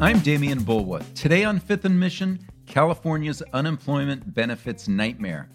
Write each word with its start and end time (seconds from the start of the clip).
I'm 0.00 0.20
Demian 0.20 0.60
Bulwa. 0.60 1.02
Today 1.14 1.42
on 1.42 1.58
Fifth 1.58 1.84
and 1.84 1.98
Mission, 1.98 2.38
California's 2.66 3.42
unemployment 3.52 4.32
benefits 4.32 4.86
nightmare. 4.86 5.50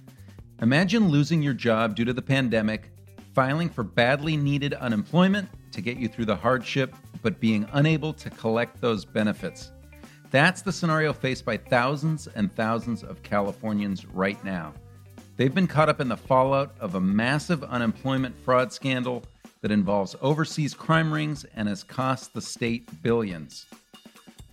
Imagine 0.62 1.08
losing 1.08 1.42
your 1.42 1.54
job 1.54 1.96
due 1.96 2.04
to 2.04 2.12
the 2.12 2.22
pandemic, 2.22 2.92
filing 3.34 3.70
for 3.70 3.84
badly 3.84 4.36
needed 4.36 4.74
unemployment 4.74 5.48
to 5.72 5.80
get 5.80 5.96
you 5.96 6.10
through 6.10 6.26
the 6.26 6.36
hardship, 6.36 6.94
but 7.22 7.40
being 7.40 7.66
unable 7.72 8.12
to 8.12 8.30
collect 8.30 8.82
those 8.82 9.06
benefits. 9.06 9.72
That's 10.30 10.62
the 10.62 10.74
scenario 10.74 11.14
faced 11.14 11.46
by 11.46 11.56
thousands 11.56 12.28
and 12.28 12.54
thousands 12.54 13.02
of 13.02 13.24
Californians 13.24 14.06
right 14.06 14.44
now. 14.44 14.74
They've 15.38 15.56
been 15.56 15.68
caught 15.68 15.88
up 15.88 16.02
in 16.02 16.10
the 16.10 16.18
fallout 16.18 16.76
of 16.82 16.96
a 16.96 17.00
massive 17.00 17.64
unemployment 17.64 18.38
fraud 18.38 18.74
scandal 18.74 19.24
that 19.62 19.72
involves 19.72 20.18
overseas 20.22 20.74
crime 20.74 21.14
rings 21.14 21.46
and 21.56 21.70
has 21.70 21.82
cost 21.82 22.34
the 22.34 22.42
state 22.42 23.02
billions. 23.02 23.68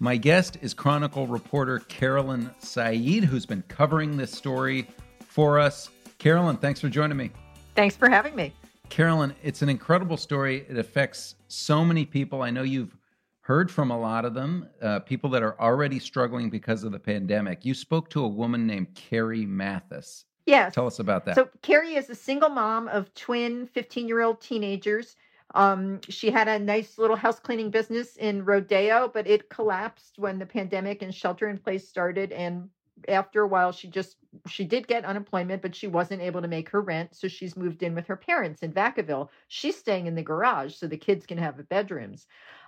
My 0.02 0.16
guest 0.16 0.56
is 0.62 0.72
Chronicle 0.72 1.26
reporter 1.26 1.80
Carolyn 1.80 2.50
Said, 2.58 3.22
who's 3.22 3.44
been 3.44 3.62
covering 3.68 4.16
this 4.16 4.32
story 4.32 4.88
for 5.26 5.58
us. 5.58 5.90
Carolyn, 6.16 6.56
thanks 6.56 6.80
for 6.80 6.88
joining 6.88 7.18
me. 7.18 7.30
Thanks 7.74 7.96
for 7.96 8.08
having 8.08 8.34
me. 8.34 8.54
Carolyn, 8.88 9.34
it's 9.42 9.60
an 9.60 9.68
incredible 9.68 10.16
story. 10.16 10.64
It 10.70 10.78
affects 10.78 11.34
so 11.48 11.84
many 11.84 12.06
people. 12.06 12.40
I 12.40 12.48
know 12.48 12.62
you've 12.62 12.96
heard 13.42 13.70
from 13.70 13.90
a 13.90 14.00
lot 14.00 14.24
of 14.24 14.32
them, 14.32 14.66
uh, 14.80 15.00
people 15.00 15.28
that 15.28 15.42
are 15.42 15.60
already 15.60 15.98
struggling 15.98 16.48
because 16.48 16.82
of 16.82 16.92
the 16.92 16.98
pandemic. 16.98 17.66
You 17.66 17.74
spoke 17.74 18.08
to 18.10 18.24
a 18.24 18.28
woman 18.28 18.66
named 18.66 18.94
Carrie 18.94 19.44
Mathis. 19.44 20.24
Yes. 20.46 20.74
Tell 20.74 20.86
us 20.86 20.98
about 20.98 21.26
that. 21.26 21.34
So, 21.34 21.50
Carrie 21.60 21.96
is 21.96 22.08
a 22.08 22.14
single 22.14 22.48
mom 22.48 22.88
of 22.88 23.12
twin 23.12 23.66
15 23.66 24.08
year 24.08 24.22
old 24.22 24.40
teenagers. 24.40 25.16
Um, 25.54 26.00
she 26.08 26.30
had 26.30 26.48
a 26.48 26.58
nice 26.58 26.98
little 26.98 27.16
house 27.16 27.40
cleaning 27.40 27.70
business 27.70 28.16
in 28.16 28.44
Rodeo, 28.44 29.10
but 29.12 29.26
it 29.26 29.50
collapsed 29.50 30.18
when 30.18 30.38
the 30.38 30.46
pandemic 30.46 31.02
and 31.02 31.14
shelter 31.14 31.48
in 31.48 31.58
place 31.58 31.88
started. 31.88 32.32
And 32.32 32.70
after 33.08 33.42
a 33.42 33.46
while, 33.48 33.72
she 33.72 33.88
just 33.88 34.16
she 34.46 34.64
did 34.64 34.86
get 34.86 35.04
unemployment, 35.04 35.62
but 35.62 35.74
she 35.74 35.86
wasn't 35.86 36.22
able 36.22 36.42
to 36.42 36.48
make 36.48 36.68
her 36.70 36.80
rent, 36.80 37.14
so 37.14 37.28
she's 37.28 37.56
moved 37.56 37.82
in 37.82 37.94
with 37.94 38.06
her 38.06 38.16
parents 38.16 38.62
in 38.62 38.72
Vacaville. 38.72 39.28
She's 39.48 39.76
staying 39.76 40.06
in 40.06 40.14
the 40.14 40.22
garage 40.22 40.74
so 40.74 40.86
the 40.86 40.96
kids 40.96 41.26
can 41.26 41.38
have 41.38 41.68
bedrooms. 41.68 42.26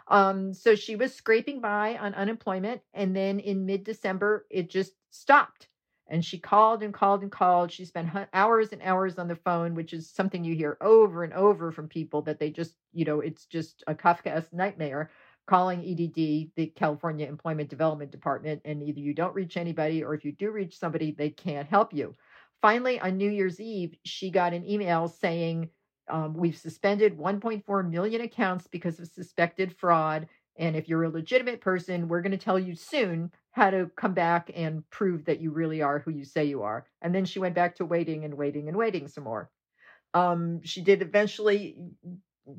Um, 0.09 0.53
so 0.53 0.75
she 0.75 0.97
was 0.97 1.15
scraping 1.15 1.61
by 1.61 1.97
on 1.97 2.15
unemployment, 2.15 2.83
and 2.93 3.15
then 3.15 3.39
in 3.39 3.67
mid 3.67 3.85
December, 3.85 4.47
it 4.51 4.69
just 4.71 4.95
stopped 5.11 5.69
and 6.13 6.23
she 6.23 6.39
called 6.39 6.83
and 6.83 6.93
called 6.93 7.23
and 7.23 7.33
called. 7.33 7.73
She 7.73 7.87
spent 7.87 8.11
hours 8.35 8.71
and 8.73 8.83
hours 8.83 9.19
on 9.19 9.29
the 9.29 9.35
phone, 9.35 9.75
which 9.75 9.95
is 9.95 10.11
something 10.11 10.45
you 10.45 10.55
hear 10.55 10.77
over 10.83 11.25
and 11.25 11.33
over 11.33 11.73
from 11.73 11.89
people 11.89 12.21
that 12.23 12.39
they 12.39 12.51
just, 12.51 12.77
you 12.93 13.07
know, 13.07 13.21
it's 13.21 13.47
just 13.47 13.83
a 13.87 13.95
Kafkaesque 13.95 14.53
nightmare 14.53 15.11
calling 15.47 15.81
EDD, 15.81 16.51
the 16.55 16.67
California 16.77 17.27
Employment 17.27 17.71
Development 17.71 18.11
Department, 18.11 18.61
and 18.67 18.83
either 18.83 19.01
you 19.01 19.15
don't 19.15 19.35
reach 19.35 19.57
anybody 19.57 20.05
or 20.05 20.13
if 20.13 20.23
you 20.23 20.33
do 20.33 20.51
reach 20.51 20.79
somebody, 20.79 21.13
they 21.13 21.31
can't 21.31 21.67
help 21.67 21.95
you. 21.95 22.15
Finally, 22.61 23.01
on 23.01 23.17
New 23.17 23.31
Year's 23.31 23.59
Eve, 23.59 23.97
she 24.05 24.31
got 24.31 24.53
an 24.53 24.69
email 24.69 25.09
saying, 25.09 25.71
um, 26.11 26.35
We've 26.35 26.59
suspended 26.59 27.17
1.4 27.17 27.91
million 27.91 28.21
accounts 28.21 28.67
because 28.67 29.01
of 29.01 29.09
suspected 29.09 29.75
fraud. 29.79 30.29
And 30.59 30.77
if 30.77 30.91
you're 30.91 31.05
a 31.05 31.09
legitimate 31.09 31.63
person, 31.63 32.07
we're 32.07 32.21
going 32.21 32.33
to 32.33 32.39
tell 32.39 32.59
you 32.59 32.75
soon 32.75 33.33
how 33.53 33.71
to 33.71 33.91
come 33.97 34.15
back 34.15 34.51
and 34.55 34.89
prove 34.91 35.25
that 35.27 35.41
you 35.41 35.51
really 35.51 35.83
are 35.83 36.01
who 36.01 36.11
you 36.11 36.25
say 36.25 36.45
you 36.45 36.63
are. 36.63 36.87
And 37.03 37.15
then 37.15 37.25
she 37.25 37.39
went 37.39 37.55
back 37.55 37.77
to 37.77 37.85
waiting 37.85 38.25
and 38.25 38.35
waiting 38.35 38.69
and 38.69 38.77
waiting 38.77 39.09
some 39.09 39.25
more. 39.25 39.51
Um, 40.15 40.63
she 40.63 40.83
did 40.83 41.03
eventually, 41.03 41.77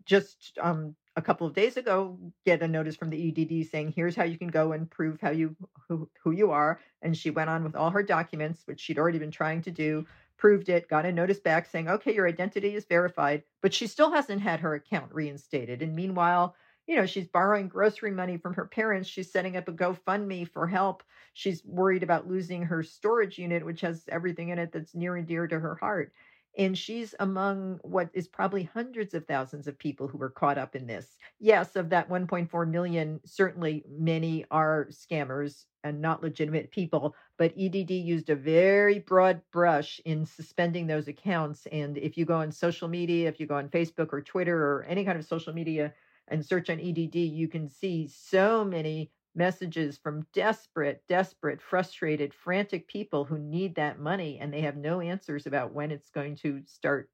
just 0.06 0.58
um, 0.62 0.96
a 1.16 1.22
couple 1.22 1.46
of 1.46 1.53
days 1.53 1.78
ago, 1.78 2.18
get 2.46 2.62
a 2.64 2.68
notice 2.68 2.96
from 2.96 3.09
the 3.09 3.18
EDD 3.18 3.64
saying, 3.64 3.94
"Here's 3.96 4.16
how 4.16 4.24
you 4.24 4.38
can 4.38 4.48
go 4.48 4.72
and 4.72 4.90
prove 4.90 5.20
how 5.22 5.32
you 5.32 5.56
who, 5.88 6.09
who 6.24 6.32
you 6.32 6.52
are." 6.52 6.80
And 7.02 7.16
she 7.16 7.30
went 7.30 7.50
on 7.50 7.64
with 7.64 7.76
all 7.76 7.90
her 7.92 8.03
documents, 8.03 8.64
which 8.66 8.80
she'd 8.82 8.98
already 9.00 9.20
been 9.20 9.32
trying 9.32 9.62
to 9.64 9.72
do, 9.72 10.06
proved 10.38 10.70
it, 10.70 10.88
got 10.88 11.06
a 11.06 11.12
notice 11.12 11.40
back 11.40 11.66
saying, 11.68 11.90
"Okay, 11.90 12.14
your 12.16 12.28
identity 12.28 12.76
is 12.76 12.86
verified," 12.86 13.44
but 13.62 13.74
she 13.74 13.88
still 13.88 14.12
hasn't 14.12 14.42
had 14.42 14.62
her 14.62 14.74
account 14.74 15.14
reinstated. 15.14 15.82
And 15.82 15.96
meanwhile, 15.96 16.56
you 16.88 16.96
know, 16.96 17.06
she's 17.06 17.28
borrowing 17.28 17.68
grocery 17.68 18.12
money 18.12 18.38
from 18.38 18.54
her 18.56 18.66
parents. 18.66 19.08
She's 19.08 19.32
setting 19.32 19.56
up 19.56 19.68
a 19.68 19.74
GoFundMe 19.74 20.48
for 20.48 20.68
help. 20.68 21.04
She's 21.34 21.64
worried 21.64 22.04
about 22.04 22.28
losing 22.28 22.64
her 22.64 22.84
storage 22.84 23.38
unit, 23.38 23.66
which 23.66 23.82
has 23.82 24.04
everything 24.10 24.50
in 24.50 24.60
it 24.60 24.72
that's 24.72 24.94
near 24.94 25.16
and 25.16 25.28
dear 25.28 25.48
to 25.48 25.60
her 25.60 25.76
heart. 25.76 26.14
And 26.56 26.78
she's 26.78 27.16
among 27.20 27.80
what 27.82 28.10
is 28.14 28.28
probably 28.28 28.64
hundreds 28.64 29.16
of 29.16 29.26
thousands 29.26 29.68
of 29.68 29.78
people 29.80 30.08
who 30.08 30.20
were 30.20 30.30
caught 30.30 30.60
up 30.60 30.76
in 30.76 30.86
this. 30.86 31.18
Yes, 31.40 31.76
of 31.76 31.90
that 31.90 32.10
1.4 32.10 32.70
million, 32.70 33.22
certainly 33.26 33.84
many 33.90 34.46
are 34.52 34.88
scammers 34.92 35.66
and 35.84 36.00
not 36.00 36.22
legitimate 36.22 36.70
people. 36.70 37.16
But 37.38 37.54
EDD 37.58 37.90
used 37.92 38.30
a 38.30 38.36
very 38.36 39.00
broad 39.00 39.42
brush 39.52 40.00
in 40.06 40.26
suspending 40.26 40.86
those 40.86 41.08
accounts. 41.08 41.66
And 41.72 41.98
if 41.98 42.18
you 42.18 42.26
go 42.26 42.36
on 42.36 42.52
social 42.52 42.88
media, 42.88 43.30
if 43.30 43.40
you 43.40 43.48
go 43.48 43.56
on 43.56 43.70
Facebook 43.70 44.14
or 44.14 44.22
Twitter 44.22 44.56
or 44.58 44.84
any 44.84 45.04
kind 45.06 45.18
of 45.18 45.26
social 45.26 45.54
media, 45.54 45.94
and 46.28 46.45
search 46.45 46.69
on 46.69 46.79
EDD, 46.79 47.16
you 47.16 47.47
can 47.47 47.69
see 47.69 48.07
so 48.07 48.63
many 48.63 49.11
messages 49.35 49.97
from 49.97 50.25
desperate, 50.34 51.03
desperate, 51.07 51.61
frustrated, 51.61 52.34
frantic 52.34 52.88
people 52.88 53.25
who 53.25 53.38
need 53.38 53.75
that 53.75 54.00
money 54.00 54.38
and 54.39 54.53
they 54.53 54.61
have 54.61 54.78
no 54.78 55.01
answers 55.01 55.47
about 55.47 55.73
when 55.73 55.91
it's 55.91 56.09
going 56.09 56.35
to 56.35 56.61
start 56.66 57.09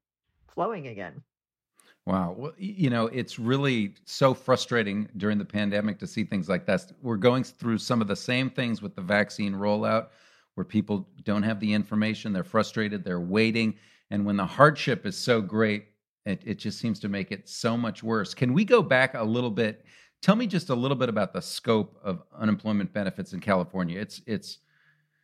flowing 0.52 0.88
again. 0.88 1.22
Wow. 2.06 2.34
Well, 2.36 2.52
you 2.58 2.90
know, 2.90 3.06
it's 3.06 3.38
really 3.38 3.94
so 4.04 4.34
frustrating 4.34 5.08
during 5.16 5.38
the 5.38 5.44
pandemic 5.44 5.98
to 6.00 6.06
see 6.06 6.24
things 6.24 6.48
like 6.48 6.66
this. 6.66 6.92
We're 7.02 7.16
going 7.16 7.44
through 7.44 7.78
some 7.78 8.00
of 8.00 8.08
the 8.08 8.16
same 8.16 8.50
things 8.50 8.82
with 8.82 8.96
the 8.96 9.02
vaccine 9.02 9.54
rollout 9.54 10.08
where 10.54 10.64
people 10.64 11.08
don't 11.24 11.42
have 11.42 11.60
the 11.60 11.72
information, 11.72 12.32
they're 12.32 12.42
frustrated, 12.42 13.04
they're 13.04 13.20
waiting. 13.20 13.76
And 14.10 14.26
when 14.26 14.36
the 14.36 14.46
hardship 14.46 15.06
is 15.06 15.16
so 15.16 15.40
great, 15.40 15.89
it, 16.26 16.42
it 16.44 16.58
just 16.58 16.78
seems 16.78 17.00
to 17.00 17.08
make 17.08 17.32
it 17.32 17.48
so 17.48 17.76
much 17.76 18.02
worse. 18.02 18.34
Can 18.34 18.52
we 18.52 18.64
go 18.64 18.82
back 18.82 19.14
a 19.14 19.22
little 19.22 19.50
bit? 19.50 19.84
Tell 20.22 20.36
me 20.36 20.46
just 20.46 20.68
a 20.68 20.74
little 20.74 20.96
bit 20.96 21.08
about 21.08 21.32
the 21.32 21.40
scope 21.40 21.98
of 22.04 22.22
unemployment 22.38 22.92
benefits 22.92 23.32
in 23.32 23.40
California. 23.40 23.98
It's 23.98 24.20
it's 24.26 24.58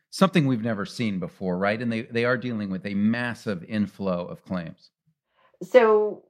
something 0.09 0.47
we've 0.47 0.63
never 0.63 0.85
seen 0.85 1.19
before, 1.19 1.57
right? 1.57 1.81
And 1.81 1.91
they, 1.91 2.03
they 2.03 2.25
are 2.25 2.37
dealing 2.37 2.69
with 2.69 2.85
a 2.85 2.93
massive 2.93 3.63
inflow 3.65 4.25
of 4.25 4.43
claims. 4.43 4.91
So 5.61 6.23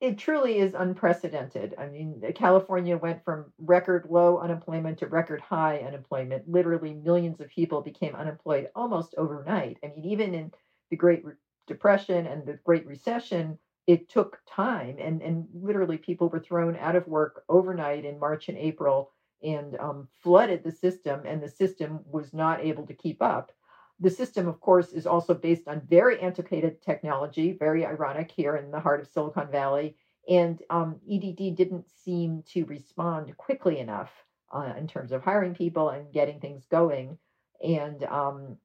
it 0.00 0.16
truly 0.18 0.58
is 0.58 0.74
unprecedented. 0.74 1.74
I 1.78 1.86
mean, 1.86 2.22
California 2.34 2.96
went 2.96 3.24
from 3.24 3.52
record 3.58 4.06
low 4.08 4.38
unemployment 4.38 4.98
to 4.98 5.06
record 5.06 5.40
high 5.40 5.78
unemployment. 5.78 6.48
Literally, 6.48 6.94
millions 6.94 7.40
of 7.40 7.48
people 7.48 7.82
became 7.82 8.14
unemployed 8.14 8.68
almost 8.74 9.14
overnight. 9.18 9.78
I 9.82 9.88
mean, 9.88 10.04
even 10.04 10.34
in 10.34 10.52
the 10.90 10.96
Great 10.96 11.24
Depression 11.66 12.26
and 12.26 12.46
the 12.46 12.58
Great 12.64 12.86
Recession, 12.86 13.58
it 13.88 14.08
took 14.08 14.38
time 14.46 14.96
and 15.00 15.22
and 15.22 15.48
literally 15.52 15.98
people 15.98 16.28
were 16.28 16.38
thrown 16.38 16.76
out 16.76 16.94
of 16.94 17.08
work 17.08 17.42
overnight 17.48 18.04
in 18.04 18.20
march 18.20 18.48
and 18.48 18.58
april 18.58 19.10
and 19.42 19.76
um, 19.78 20.08
flooded 20.22 20.62
the 20.62 20.72
system 20.72 21.22
and 21.24 21.42
the 21.42 21.48
system 21.48 22.00
was 22.10 22.34
not 22.34 22.60
able 22.60 22.86
to 22.86 22.94
keep 22.94 23.22
up. 23.22 23.52
The 24.00 24.10
system 24.10 24.46
of 24.46 24.60
course 24.60 24.92
is 24.92 25.06
also 25.06 25.34
based 25.34 25.66
on 25.68 25.82
very 25.88 26.20
antiquated 26.20 26.82
technology 26.82 27.56
very 27.58 27.84
ironic 27.84 28.30
here 28.30 28.56
in 28.56 28.70
the 28.70 28.80
heart 28.80 29.00
of 29.00 29.08
silicon 29.08 29.50
valley 29.50 29.96
and 30.28 30.62
um, 30.70 31.00
edd 31.10 31.56
didn't 31.56 31.86
seem 31.88 32.44
to 32.52 32.64
respond 32.66 33.36
quickly 33.36 33.78
enough 33.78 34.10
uh, 34.52 34.72
in 34.76 34.86
terms 34.86 35.10
of 35.10 35.22
hiring 35.22 35.54
people 35.54 35.88
and 35.88 36.12
getting 36.12 36.38
things 36.38 36.64
going 36.70 37.18
and 37.64 38.04
um, 38.04 38.56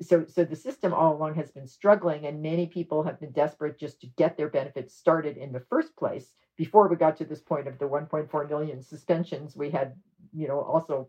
so 0.00 0.24
so 0.26 0.44
the 0.44 0.56
system 0.56 0.92
all 0.92 1.16
along 1.16 1.34
has 1.34 1.50
been 1.50 1.66
struggling 1.66 2.26
and 2.26 2.40
many 2.40 2.66
people 2.66 3.02
have 3.02 3.18
been 3.18 3.32
desperate 3.32 3.78
just 3.78 4.00
to 4.00 4.06
get 4.16 4.36
their 4.36 4.48
benefits 4.48 4.94
started 4.94 5.36
in 5.36 5.52
the 5.52 5.64
first 5.68 5.96
place 5.96 6.32
before 6.56 6.88
we 6.88 6.96
got 6.96 7.16
to 7.16 7.24
this 7.24 7.40
point 7.40 7.66
of 7.66 7.78
the 7.78 7.84
1.4 7.84 8.48
million 8.48 8.82
suspensions 8.82 9.56
we 9.56 9.70
had 9.70 9.94
you 10.32 10.48
know 10.48 10.60
also 10.60 11.08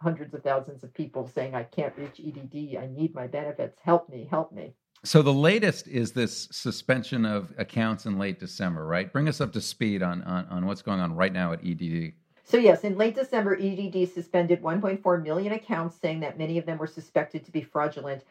hundreds 0.00 0.32
of 0.34 0.42
thousands 0.42 0.82
of 0.82 0.92
people 0.94 1.26
saying 1.26 1.54
i 1.54 1.62
can't 1.62 1.96
reach 1.96 2.20
edd 2.20 2.76
i 2.78 2.86
need 2.86 3.14
my 3.14 3.26
benefits 3.26 3.78
help 3.82 4.08
me 4.08 4.26
help 4.30 4.52
me 4.52 4.74
So 5.02 5.22
the 5.22 5.32
latest 5.32 5.88
is 5.88 6.12
this 6.12 6.46
suspension 6.52 7.24
of 7.24 7.54
accounts 7.56 8.04
in 8.04 8.18
late 8.18 8.38
December, 8.38 8.84
right? 8.84 9.10
Bring 9.10 9.28
us 9.28 9.40
up 9.40 9.50
to 9.54 9.60
speed 9.60 10.02
on, 10.02 10.20
on, 10.24 10.44
on 10.50 10.66
what's 10.66 10.82
going 10.82 11.00
on 11.00 11.14
right 11.16 11.32
now 11.32 11.54
at 11.54 11.64
EDD. 11.64 12.12
So 12.50 12.56
yes, 12.56 12.82
in 12.82 12.98
late 12.98 13.14
December, 13.14 13.54
EDD 13.54 14.08
suspended 14.08 14.60
1.4 14.60 15.22
million 15.22 15.52
accounts, 15.52 15.94
saying 15.94 16.18
that 16.20 16.36
many 16.36 16.58
of 16.58 16.66
them 16.66 16.78
were 16.78 16.88
suspected 16.88 17.44
to 17.44 17.52
be 17.52 17.62
fraudulent. 17.62 18.24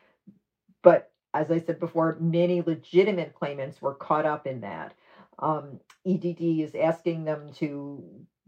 But 0.81 1.13
as 1.33 1.51
I 1.51 1.59
said 1.59 1.79
before, 1.79 2.17
many 2.19 2.61
legitimate 2.61 3.33
claimants 3.33 3.81
were 3.81 3.93
caught 3.93 4.25
up 4.25 4.45
in 4.45 4.59
that. 4.59 4.93
Um, 5.39 5.79
EDD 6.05 6.41
is 6.41 6.75
asking 6.75 7.23
them 7.23 7.53
to 7.53 8.03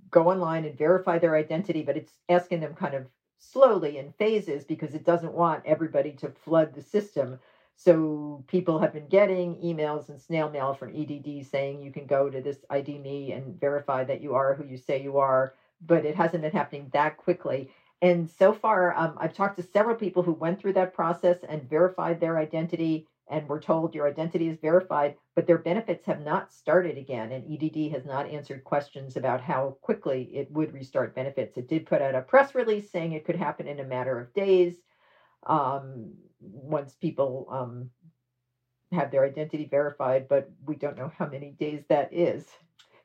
go 0.10 0.30
online 0.30 0.66
and 0.66 0.78
verify 0.78 1.18
their 1.20 1.38
identity, 1.38 1.84
but 1.84 1.96
it's 1.96 2.20
asking 2.28 2.60
them 2.60 2.74
kind 2.74 2.94
of 2.94 3.08
slowly 3.40 3.98
in 3.98 4.12
phases 4.20 4.66
because 4.66 4.94
it 4.94 5.06
doesn't 5.06 5.34
want 5.34 5.66
everybody 5.66 6.12
to 6.12 6.28
flood 6.32 6.74
the 6.74 6.82
system. 6.82 7.40
So 7.78 8.44
people 8.48 8.80
have 8.80 8.92
been 8.92 9.08
getting 9.08 9.56
emails 9.56 10.10
and 10.10 10.20
snail 10.20 10.50
mail 10.50 10.74
from 10.74 10.94
EDD 10.94 11.46
saying 11.46 11.82
you 11.82 11.94
can 11.94 12.08
go 12.08 12.30
to 12.30 12.42
this 12.42 12.66
ID 12.70 12.98
me 12.98 13.32
and 13.32 13.58
verify 13.58 14.04
that 14.04 14.22
you 14.22 14.36
are 14.36 14.54
who 14.54 14.66
you 14.66 14.76
say 14.76 15.02
you 15.02 15.18
are, 15.18 15.54
but 15.86 16.06
it 16.06 16.16
hasn't 16.16 16.44
been 16.44 16.51
happening 16.51 16.89
that 16.94 17.18
quickly. 17.18 17.72
And 18.01 18.30
so 18.30 18.54
far, 18.54 18.95
um, 18.98 19.16
I've 19.18 19.33
talked 19.33 19.57
to 19.57 19.63
several 19.63 19.95
people 19.95 20.24
who 20.24 20.33
went 20.33 20.60
through 20.60 20.74
that 20.74 20.94
process 20.94 21.44
and 21.44 21.69
verified 21.69 22.19
their 22.19 22.38
identity 22.38 23.07
and 23.30 23.48
were 23.48 23.60
told 23.60 23.95
your 23.95 24.07
identity 24.07 24.48
is 24.50 24.57
verified, 24.60 25.16
but 25.36 25.48
their 25.48 25.57
benefits 25.60 26.06
have 26.06 26.22
not 26.22 26.51
started 26.51 26.98
again. 26.98 27.31
And 27.31 27.45
EDD 27.50 27.92
has 27.92 28.06
not 28.06 28.28
answered 28.28 28.63
questions 28.63 29.16
about 29.16 29.42
how 29.42 29.78
quickly 29.81 30.24
it 30.36 30.51
would 30.51 30.74
restart 30.74 31.16
benefits. 31.16 31.57
It 31.57 31.68
did 31.68 31.86
put 31.86 32.01
out 32.01 32.16
a 32.16 32.22
press 32.22 32.56
release 32.56 32.89
saying 32.92 33.13
it 33.13 33.24
could 33.24 33.38
happen 33.38 33.68
in 33.68 33.80
a 33.80 33.86
matter 33.86 34.19
of 34.19 34.34
days 34.34 34.75
um, 35.48 36.13
once 36.42 36.95
people 36.95 37.48
um, 37.50 37.89
have 38.92 39.12
their 39.12 39.24
identity 39.24 39.66
verified, 39.66 40.27
but 40.27 40.50
we 40.66 40.75
don't 40.75 40.98
know 40.98 41.12
how 41.18 41.27
many 41.27 41.51
days 41.51 41.84
that 41.88 42.12
is. 42.13 42.50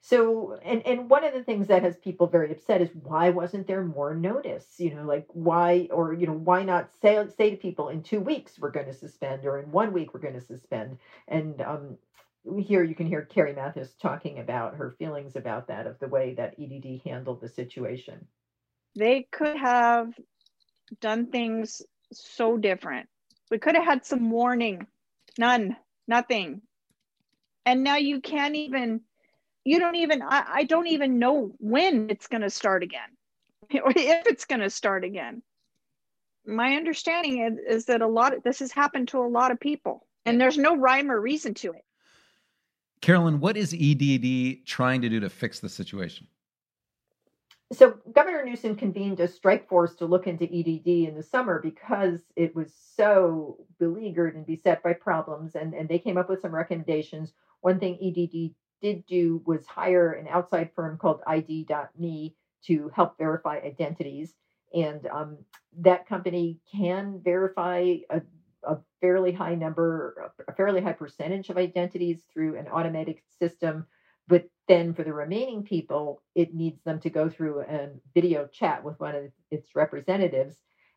So, 0.00 0.58
and 0.62 0.86
and 0.86 1.10
one 1.10 1.24
of 1.24 1.34
the 1.34 1.42
things 1.42 1.68
that 1.68 1.82
has 1.82 1.96
people 1.96 2.26
very 2.26 2.52
upset 2.52 2.80
is 2.80 2.90
why 3.02 3.30
wasn't 3.30 3.66
there 3.66 3.82
more 3.82 4.14
notice? 4.14 4.66
You 4.78 4.94
know, 4.94 5.04
like 5.04 5.26
why 5.32 5.88
or 5.90 6.12
you 6.12 6.26
know 6.26 6.32
why 6.32 6.62
not 6.62 6.90
say 7.02 7.24
say 7.36 7.50
to 7.50 7.56
people 7.56 7.88
in 7.88 8.02
two 8.02 8.20
weeks 8.20 8.58
we're 8.58 8.70
going 8.70 8.86
to 8.86 8.94
suspend 8.94 9.44
or 9.44 9.58
in 9.58 9.70
one 9.72 9.92
week 9.92 10.14
we're 10.14 10.20
going 10.20 10.34
to 10.34 10.40
suspend? 10.40 10.98
And 11.28 11.60
um, 11.60 11.98
here 12.60 12.84
you 12.84 12.94
can 12.94 13.06
hear 13.06 13.22
Carrie 13.22 13.54
Mathis 13.54 13.94
talking 14.00 14.38
about 14.38 14.76
her 14.76 14.94
feelings 14.98 15.36
about 15.36 15.68
that 15.68 15.86
of 15.86 15.98
the 15.98 16.08
way 16.08 16.34
that 16.34 16.54
EDD 16.60 17.02
handled 17.04 17.40
the 17.40 17.48
situation. 17.48 18.26
They 18.94 19.26
could 19.30 19.56
have 19.56 20.12
done 21.00 21.26
things 21.26 21.82
so 22.12 22.56
different. 22.56 23.08
We 23.50 23.58
could 23.58 23.74
have 23.74 23.84
had 23.84 24.06
some 24.06 24.30
warning. 24.30 24.86
None. 25.38 25.76
Nothing. 26.08 26.62
And 27.64 27.82
now 27.82 27.96
you 27.96 28.20
can't 28.20 28.54
even 28.54 29.00
you 29.66 29.80
don't 29.80 29.96
even 29.96 30.22
I, 30.22 30.44
I 30.48 30.64
don't 30.64 30.86
even 30.86 31.18
know 31.18 31.52
when 31.58 32.08
it's 32.08 32.28
going 32.28 32.42
to 32.42 32.50
start 32.50 32.82
again 32.82 33.10
or 33.84 33.90
if 33.90 34.26
it's 34.26 34.44
going 34.44 34.60
to 34.60 34.70
start 34.70 35.04
again. 35.04 35.42
My 36.46 36.76
understanding 36.76 37.40
is, 37.40 37.76
is 37.76 37.84
that 37.86 38.00
a 38.00 38.06
lot 38.06 38.32
of 38.32 38.44
this 38.44 38.60
has 38.60 38.70
happened 38.70 39.08
to 39.08 39.18
a 39.18 39.26
lot 39.26 39.50
of 39.50 39.58
people 39.58 40.06
and 40.24 40.40
there's 40.40 40.56
no 40.56 40.76
rhyme 40.76 41.10
or 41.10 41.20
reason 41.20 41.52
to 41.54 41.72
it. 41.72 41.84
Carolyn 43.00 43.40
what 43.40 43.56
is 43.56 43.74
edd 43.74 44.64
trying 44.64 45.02
to 45.02 45.08
do 45.08 45.18
to 45.20 45.28
fix 45.28 45.58
the 45.58 45.68
situation? 45.68 46.28
So 47.72 47.98
governor 48.12 48.44
newsom 48.44 48.76
convened 48.76 49.18
a 49.18 49.26
strike 49.26 49.68
force 49.68 49.96
to 49.96 50.06
look 50.06 50.28
into 50.28 50.44
edd 50.44 50.86
in 50.86 51.16
the 51.16 51.24
summer 51.24 51.60
because 51.60 52.20
it 52.36 52.54
was 52.54 52.72
so 52.96 53.58
beleaguered 53.80 54.36
and 54.36 54.46
beset 54.46 54.84
by 54.84 54.92
problems 54.92 55.56
and, 55.56 55.74
and 55.74 55.88
they 55.88 55.98
came 55.98 56.16
up 56.16 56.30
with 56.30 56.40
some 56.40 56.54
recommendations. 56.54 57.32
One 57.62 57.80
thing 57.80 57.98
edd 58.00 58.54
did 58.80 59.06
do 59.06 59.42
was 59.46 59.66
hire 59.66 60.12
an 60.12 60.28
outside 60.28 60.70
firm 60.74 60.98
called 60.98 61.20
ID.me 61.26 62.34
to 62.66 62.90
help 62.94 63.18
verify 63.18 63.58
identities. 63.64 64.34
And 64.74 65.06
um, 65.06 65.38
that 65.78 66.08
company 66.08 66.58
can 66.74 67.20
verify 67.24 67.96
a, 68.10 68.20
a, 68.64 68.78
fairly 69.00 69.32
high 69.32 69.54
number, 69.54 70.32
a 70.48 70.52
fairly 70.54 70.80
high 70.80 70.92
percentage 70.92 71.48
of 71.50 71.56
identities 71.56 72.22
through 72.32 72.56
an 72.56 72.66
automatic 72.68 73.22
system. 73.38 73.86
But 74.26 74.48
then 74.66 74.94
for 74.94 75.04
the 75.04 75.12
remaining 75.12 75.62
people, 75.62 76.22
it 76.34 76.54
needs 76.54 76.82
them 76.82 76.98
to 77.00 77.10
go 77.10 77.28
through 77.28 77.60
a 77.60 77.90
video 78.14 78.48
chat 78.48 78.82
with 78.82 78.98
one 78.98 79.14
of 79.14 79.24
its 79.50 79.76
representatives. 79.76 80.56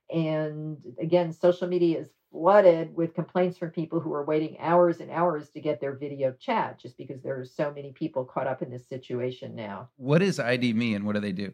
And 0.09 0.77
again, 0.99 1.31
social 1.31 1.67
media 1.67 1.99
is 1.99 2.09
flooded 2.31 2.95
with 2.95 3.13
complaints 3.13 3.57
from 3.57 3.71
people 3.71 3.99
who 3.99 4.13
are 4.13 4.23
waiting 4.23 4.57
hours 4.59 4.99
and 4.99 5.09
hours 5.11 5.49
to 5.49 5.59
get 5.59 5.81
their 5.81 5.95
video 5.95 6.33
chat 6.39 6.79
just 6.79 6.97
because 6.97 7.21
there 7.21 7.39
are 7.39 7.45
so 7.45 7.71
many 7.73 7.91
people 7.91 8.23
caught 8.23 8.47
up 8.47 8.61
in 8.61 8.69
this 8.69 8.87
situation 8.87 9.55
now. 9.55 9.89
What 9.97 10.21
is 10.21 10.39
ID 10.39 10.73
Me 10.73 10.93
and 10.93 11.05
what 11.05 11.15
do 11.15 11.21
they 11.21 11.31
do? 11.31 11.53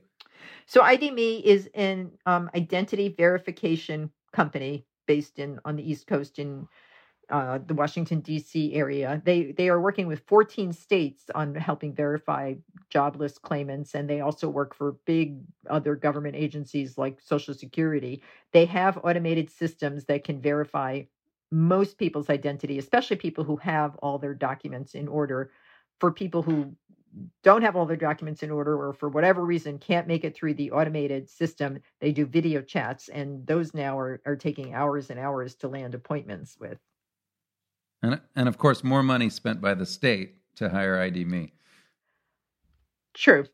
So 0.65 0.81
ID 0.81 1.11
Me 1.11 1.37
is 1.37 1.69
an 1.73 2.11
um, 2.25 2.49
identity 2.55 3.09
verification 3.09 4.11
company 4.33 4.85
based 5.07 5.39
in 5.39 5.59
on 5.65 5.75
the 5.75 5.89
East 5.89 6.07
Coast 6.07 6.39
in 6.39 6.67
uh, 7.29 7.59
the 7.65 7.73
Washington 7.73 8.19
D.C. 8.19 8.73
area. 8.73 9.21
They 9.25 9.51
they 9.51 9.69
are 9.69 9.79
working 9.79 10.07
with 10.07 10.21
14 10.27 10.73
states 10.73 11.25
on 11.33 11.55
helping 11.55 11.93
verify 11.93 12.55
jobless 12.89 13.37
claimants, 13.37 13.95
and 13.95 14.09
they 14.09 14.21
also 14.21 14.49
work 14.49 14.75
for 14.75 14.93
big 15.05 15.39
other 15.69 15.95
government 15.95 16.35
agencies 16.35 16.97
like 16.97 17.19
Social 17.21 17.53
Security. 17.53 18.21
They 18.51 18.65
have 18.65 18.99
automated 19.03 19.49
systems 19.49 20.05
that 20.05 20.23
can 20.23 20.41
verify 20.41 21.03
most 21.51 21.97
people's 21.97 22.29
identity, 22.29 22.77
especially 22.77 23.17
people 23.17 23.43
who 23.43 23.57
have 23.57 23.95
all 23.97 24.17
their 24.17 24.33
documents 24.33 24.95
in 24.95 25.07
order. 25.07 25.51
For 25.99 26.11
people 26.11 26.41
who 26.41 26.75
don't 27.43 27.61
have 27.61 27.75
all 27.75 27.85
their 27.85 27.95
documents 27.95 28.43
in 28.43 28.51
order 28.51 28.77
or 28.77 28.93
for 28.93 29.09
whatever 29.09 29.45
reason 29.45 29.79
can't 29.79 30.07
make 30.07 30.23
it 30.23 30.35
through 30.35 30.53
the 30.53 30.71
automated 30.71 31.29
system 31.29 31.79
they 32.01 32.11
do 32.11 32.25
video 32.25 32.61
chats 32.61 33.07
and 33.09 33.45
those 33.47 33.73
now 33.73 33.97
are, 33.97 34.21
are 34.25 34.35
taking 34.35 34.73
hours 34.73 35.09
and 35.09 35.19
hours 35.19 35.55
to 35.55 35.67
land 35.67 35.95
appointments 35.95 36.57
with 36.59 36.77
and, 38.01 38.21
and 38.35 38.47
of 38.47 38.57
course, 38.57 38.83
more 38.83 39.03
money 39.03 39.29
spent 39.29 39.61
by 39.61 39.73
the 39.73 39.85
state 39.85 40.35
to 40.55 40.69
hire 40.69 40.95
IDme. 40.97 41.51
True 43.13 43.45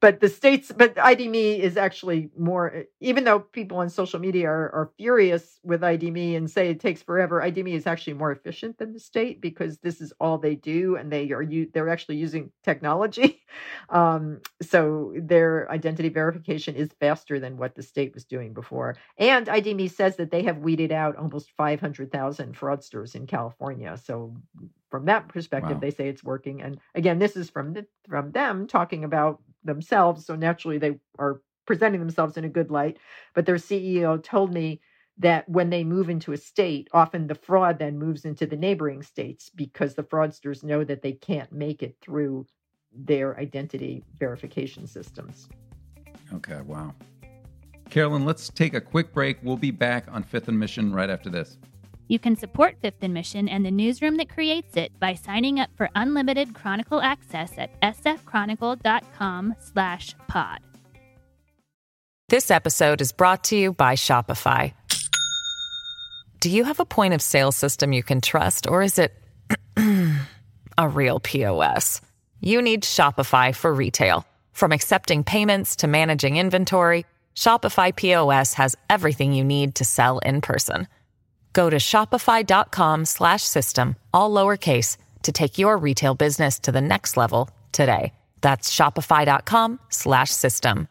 but 0.00 0.20
the 0.20 0.28
states 0.28 0.72
but 0.76 0.94
idme 0.96 1.58
is 1.58 1.76
actually 1.76 2.30
more 2.38 2.84
even 3.00 3.24
though 3.24 3.40
people 3.40 3.78
on 3.78 3.90
social 3.90 4.20
media 4.20 4.46
are, 4.48 4.70
are 4.70 4.90
furious 4.96 5.58
with 5.64 5.80
idme 5.80 6.36
and 6.36 6.50
say 6.50 6.68
it 6.70 6.80
takes 6.80 7.02
forever 7.02 7.40
idme 7.40 7.74
is 7.74 7.86
actually 7.86 8.12
more 8.12 8.32
efficient 8.32 8.78
than 8.78 8.92
the 8.92 9.00
state 9.00 9.40
because 9.40 9.78
this 9.78 10.00
is 10.00 10.12
all 10.20 10.38
they 10.38 10.54
do 10.54 10.96
and 10.96 11.10
they 11.12 11.30
are 11.30 11.44
they're 11.72 11.88
actually 11.88 12.16
using 12.16 12.50
technology. 12.62 13.42
Um, 13.88 14.40
so 14.60 15.14
their 15.16 15.70
identity 15.70 16.10
verification 16.10 16.74
is 16.74 16.90
faster 17.00 17.40
than 17.40 17.56
what 17.56 17.74
the 17.74 17.82
state 17.82 18.12
was 18.12 18.24
doing 18.24 18.52
before. 18.52 18.96
And 19.16 19.46
idme 19.46 19.90
says 19.90 20.16
that 20.16 20.30
they 20.30 20.42
have 20.42 20.58
weeded 20.58 20.92
out 20.92 21.16
almost 21.16 21.50
500000 21.56 22.54
fraudsters 22.54 23.14
in 23.14 23.26
california. 23.26 23.96
So 23.96 24.36
from 24.90 25.06
that 25.06 25.28
perspective 25.28 25.76
wow. 25.76 25.80
they 25.80 25.90
say 25.90 26.08
it's 26.08 26.22
working. 26.22 26.60
And 26.60 26.78
again 26.94 27.18
this 27.18 27.36
is 27.36 27.48
from 27.48 27.72
the, 27.72 27.86
from 28.06 28.30
them 28.32 28.66
talking 28.66 29.04
about 29.04 29.40
themselves. 29.68 30.26
So 30.26 30.34
naturally, 30.34 30.78
they 30.78 30.98
are 31.18 31.40
presenting 31.66 32.00
themselves 32.00 32.36
in 32.36 32.44
a 32.44 32.48
good 32.48 32.70
light. 32.70 32.98
But 33.34 33.46
their 33.46 33.56
CEO 33.56 34.20
told 34.22 34.52
me 34.52 34.80
that 35.18 35.48
when 35.48 35.70
they 35.70 35.84
move 35.84 36.08
into 36.08 36.32
a 36.32 36.36
state, 36.36 36.88
often 36.92 37.26
the 37.26 37.34
fraud 37.34 37.78
then 37.78 37.98
moves 37.98 38.24
into 38.24 38.46
the 38.46 38.56
neighboring 38.56 39.02
states 39.02 39.50
because 39.50 39.94
the 39.94 40.02
fraudsters 40.02 40.64
know 40.64 40.82
that 40.84 41.02
they 41.02 41.12
can't 41.12 41.52
make 41.52 41.82
it 41.82 41.96
through 42.00 42.46
their 42.92 43.38
identity 43.38 44.02
verification 44.18 44.86
systems. 44.86 45.48
Okay, 46.32 46.60
wow. 46.62 46.94
Carolyn, 47.90 48.24
let's 48.24 48.48
take 48.48 48.74
a 48.74 48.80
quick 48.80 49.12
break. 49.12 49.38
We'll 49.42 49.56
be 49.56 49.70
back 49.70 50.06
on 50.10 50.22
Fifth 50.22 50.48
and 50.48 50.58
Mission 50.58 50.92
right 50.92 51.10
after 51.10 51.30
this. 51.30 51.58
You 52.08 52.18
can 52.18 52.34
support 52.36 52.76
Fifth 52.80 53.02
and 53.02 53.14
Mission 53.14 53.48
and 53.48 53.64
the 53.64 53.70
newsroom 53.70 54.16
that 54.16 54.30
creates 54.30 54.76
it 54.76 54.90
by 54.98 55.14
signing 55.14 55.60
up 55.60 55.70
for 55.76 55.90
unlimited 55.94 56.54
Chronicle 56.54 57.00
access 57.02 57.52
at 57.58 57.78
sfchronicle.com/pod. 57.82 60.60
This 62.30 62.50
episode 62.50 63.00
is 63.00 63.12
brought 63.12 63.44
to 63.44 63.56
you 63.56 63.72
by 63.72 63.94
Shopify. 63.94 64.72
Do 66.40 66.50
you 66.50 66.64
have 66.64 66.80
a 66.80 66.84
point 66.84 67.14
of 67.14 67.22
sale 67.22 67.52
system 67.52 67.92
you 67.92 68.02
can 68.02 68.20
trust, 68.20 68.66
or 68.66 68.82
is 68.82 68.98
it 68.98 69.14
a 70.78 70.88
real 70.88 71.20
POS? 71.20 72.00
You 72.40 72.62
need 72.62 72.84
Shopify 72.84 73.54
for 73.54 73.72
retail. 73.72 74.24
From 74.52 74.72
accepting 74.72 75.24
payments 75.24 75.76
to 75.76 75.86
managing 75.86 76.36
inventory, 76.36 77.06
Shopify 77.34 77.94
POS 77.94 78.54
has 78.54 78.76
everything 78.88 79.32
you 79.32 79.44
need 79.44 79.74
to 79.76 79.84
sell 79.84 80.18
in 80.18 80.40
person. 80.40 80.88
Go 81.52 81.70
to 81.70 81.76
shopify.com 81.76 83.04
slash 83.04 83.42
system, 83.42 83.96
all 84.12 84.30
lowercase, 84.30 84.96
to 85.22 85.32
take 85.32 85.58
your 85.58 85.76
retail 85.76 86.14
business 86.14 86.58
to 86.60 86.72
the 86.72 86.80
next 86.80 87.16
level 87.16 87.50
today. 87.72 88.12
That's 88.40 88.74
shopify.com 88.74 89.80
slash 89.88 90.30
system. 90.30 90.88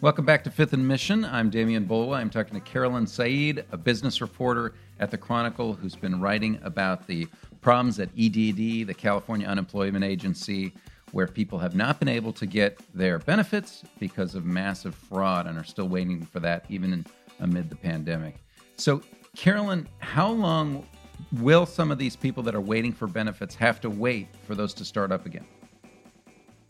Welcome 0.00 0.26
back 0.26 0.44
to 0.44 0.50
Fifth 0.50 0.74
and 0.74 0.86
Mission. 0.86 1.24
I'm 1.24 1.50
Demian 1.50 1.86
Bulwa. 1.86 2.18
I'm 2.18 2.28
talking 2.28 2.52
to 2.54 2.60
Carolyn 2.60 3.06
Said, 3.06 3.64
a 3.72 3.78
business 3.78 4.20
reporter 4.20 4.74
at 5.00 5.10
the 5.10 5.16
Chronicle 5.16 5.72
who's 5.72 5.94
been 5.96 6.20
writing 6.20 6.58
about 6.62 7.06
the 7.06 7.26
problems 7.62 7.98
at 7.98 8.10
EDD, 8.10 8.86
the 8.86 8.94
California 8.94 9.46
Unemployment 9.46 10.04
Agency, 10.04 10.74
where 11.12 11.26
people 11.26 11.58
have 11.58 11.74
not 11.74 12.00
been 12.00 12.08
able 12.08 12.34
to 12.34 12.44
get 12.44 12.78
their 12.94 13.18
benefits 13.18 13.82
because 13.98 14.34
of 14.34 14.44
massive 14.44 14.94
fraud 14.94 15.46
and 15.46 15.56
are 15.56 15.64
still 15.64 15.88
waiting 15.88 16.26
for 16.26 16.40
that 16.40 16.66
even 16.68 16.92
in, 16.92 17.06
amid 17.40 17.70
the 17.70 17.76
pandemic. 17.76 18.36
So, 18.76 19.02
Carolyn, 19.36 19.88
how 19.98 20.30
long 20.30 20.86
will 21.32 21.66
some 21.66 21.90
of 21.90 21.98
these 21.98 22.16
people 22.16 22.42
that 22.44 22.54
are 22.54 22.60
waiting 22.60 22.92
for 22.92 23.06
benefits 23.06 23.54
have 23.56 23.80
to 23.82 23.90
wait 23.90 24.28
for 24.46 24.54
those 24.54 24.74
to 24.74 24.84
start 24.84 25.12
up 25.12 25.26
again? 25.26 25.46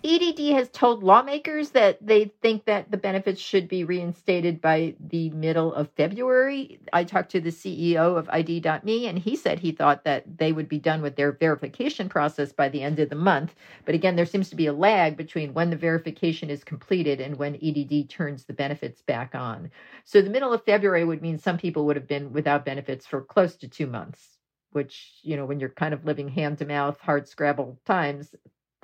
EDD 0.06 0.52
has 0.52 0.68
told 0.68 1.02
lawmakers 1.02 1.70
that 1.70 1.96
they 2.06 2.26
think 2.42 2.66
that 2.66 2.90
the 2.90 2.96
benefits 2.98 3.40
should 3.40 3.66
be 3.66 3.84
reinstated 3.84 4.60
by 4.60 4.94
the 5.00 5.30
middle 5.30 5.72
of 5.72 5.88
February. 5.96 6.78
I 6.92 7.04
talked 7.04 7.30
to 7.30 7.40
the 7.40 7.48
CEO 7.48 8.18
of 8.18 8.28
ID.me, 8.28 9.06
and 9.06 9.18
he 9.18 9.34
said 9.34 9.58
he 9.58 9.72
thought 9.72 10.04
that 10.04 10.36
they 10.36 10.52
would 10.52 10.68
be 10.68 10.78
done 10.78 11.00
with 11.00 11.16
their 11.16 11.32
verification 11.32 12.10
process 12.10 12.52
by 12.52 12.68
the 12.68 12.82
end 12.82 12.98
of 12.98 13.08
the 13.08 13.16
month. 13.16 13.54
But 13.86 13.94
again, 13.94 14.14
there 14.14 14.26
seems 14.26 14.50
to 14.50 14.56
be 14.56 14.66
a 14.66 14.74
lag 14.74 15.16
between 15.16 15.54
when 15.54 15.70
the 15.70 15.76
verification 15.76 16.50
is 16.50 16.64
completed 16.64 17.22
and 17.22 17.38
when 17.38 17.58
EDD 17.62 18.10
turns 18.10 18.44
the 18.44 18.52
benefits 18.52 19.00
back 19.00 19.34
on. 19.34 19.70
So 20.04 20.20
the 20.20 20.28
middle 20.28 20.52
of 20.52 20.66
February 20.66 21.06
would 21.06 21.22
mean 21.22 21.38
some 21.38 21.56
people 21.56 21.86
would 21.86 21.96
have 21.96 22.06
been 22.06 22.30
without 22.30 22.66
benefits 22.66 23.06
for 23.06 23.22
close 23.22 23.56
to 23.56 23.68
two 23.68 23.86
months 23.86 24.28
which 24.72 25.20
you 25.22 25.36
know 25.36 25.44
when 25.46 25.60
you're 25.60 25.68
kind 25.68 25.94
of 25.94 26.04
living 26.04 26.26
hand 26.26 26.58
to 26.58 26.66
mouth 26.66 26.98
hard 26.98 27.28
scrabble 27.28 27.78
times 27.84 28.34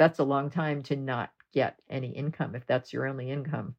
that's 0.01 0.19
a 0.19 0.25
long 0.25 0.49
time 0.49 0.83
to 0.83 0.97
not 0.97 1.31
get 1.53 1.79
any 1.91 2.09
income 2.09 2.55
if 2.55 2.67
that's 2.67 2.91
your 2.91 3.07
only 3.07 3.31
income. 3.31 3.75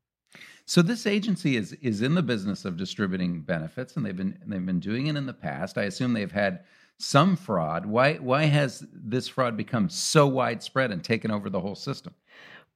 So 0.66 0.84
this 0.84 1.08
agency 1.08 1.58
is 1.58 1.74
is 1.74 2.04
in 2.04 2.14
the 2.14 2.22
business 2.22 2.64
of 2.64 2.78
distributing 2.78 3.42
benefits, 3.42 3.98
and 3.98 4.06
they've 4.06 4.16
been 4.16 4.38
they've 4.46 4.66
been 4.66 4.80
doing 4.80 5.08
it 5.08 5.16
in 5.16 5.26
the 5.26 5.34
past. 5.34 5.80
I 5.80 5.84
assume 5.84 6.14
they've 6.14 6.32
had 6.32 6.64
some 7.00 7.36
fraud. 7.36 7.88
Why 7.88 8.14
why 8.14 8.44
has 8.44 8.86
this 8.94 9.28
fraud 9.28 9.58
become 9.58 9.90
so 9.90 10.28
widespread 10.28 10.92
and 10.92 11.04
taken 11.04 11.32
over 11.32 11.50
the 11.50 11.60
whole 11.60 11.76
system? 11.76 12.14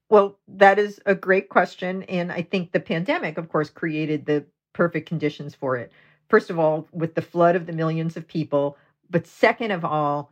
Well, 0.09 0.39
that 0.47 0.79
is 0.79 0.99
a 1.05 1.13
great 1.13 1.49
question, 1.49 2.01
and 2.03 2.31
I 2.31 2.41
think 2.41 2.71
the 2.71 2.79
pandemic, 2.79 3.37
of 3.37 3.49
course, 3.49 3.69
created 3.69 4.25
the 4.25 4.43
perfect 4.73 5.07
conditions 5.07 5.53
for 5.53 5.77
it. 5.77 5.91
First 6.29 6.49
of 6.49 6.57
all, 6.57 6.87
with 6.91 7.13
the 7.13 7.21
flood 7.21 7.55
of 7.55 7.67
the 7.67 7.73
millions 7.73 8.17
of 8.17 8.27
people, 8.27 8.77
but 9.09 9.27
second 9.27 9.69
of 9.69 9.85
all, 9.85 10.31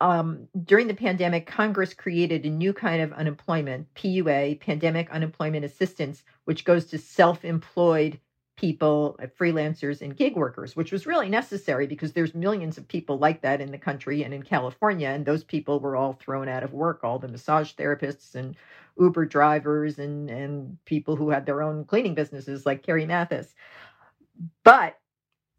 um, 0.00 0.48
during 0.64 0.88
the 0.88 0.94
pandemic, 0.94 1.46
Congress 1.46 1.94
created 1.94 2.44
a 2.44 2.50
new 2.50 2.72
kind 2.72 3.00
of 3.00 3.12
unemployment, 3.14 3.92
PUA, 3.94 4.60
Pandemic 4.60 5.10
Unemployment 5.10 5.64
Assistance, 5.64 6.22
which 6.44 6.64
goes 6.64 6.86
to 6.86 6.98
self 6.98 7.44
employed 7.44 8.20
people, 8.56 9.16
uh, 9.22 9.26
freelancers, 9.38 10.02
and 10.02 10.16
gig 10.16 10.34
workers, 10.36 10.76
which 10.76 10.92
was 10.92 11.06
really 11.06 11.28
necessary 11.28 11.86
because 11.86 12.12
there's 12.12 12.34
millions 12.34 12.76
of 12.76 12.88
people 12.88 13.18
like 13.18 13.40
that 13.42 13.60
in 13.60 13.70
the 13.70 13.78
country 13.78 14.22
and 14.22 14.34
in 14.34 14.42
California. 14.42 15.08
And 15.08 15.24
those 15.24 15.44
people 15.44 15.80
were 15.80 15.96
all 15.96 16.14
thrown 16.14 16.48
out 16.48 16.62
of 16.62 16.74
work, 16.74 17.00
all 17.02 17.18
the 17.18 17.28
massage 17.28 17.72
therapists 17.72 18.34
and 18.34 18.54
Uber 18.98 19.26
drivers 19.26 19.98
and, 19.98 20.30
and 20.30 20.82
people 20.84 21.16
who 21.16 21.30
had 21.30 21.46
their 21.46 21.62
own 21.62 21.84
cleaning 21.84 22.14
businesses 22.14 22.66
like 22.66 22.82
Carrie 22.82 23.06
Mathis. 23.06 23.54
But 24.64 24.98